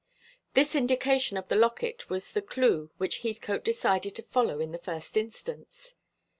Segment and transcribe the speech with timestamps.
[0.55, 4.79] This indication of the locket was the clue which Heathcote decided to follow in the
[4.79, 5.95] first instance.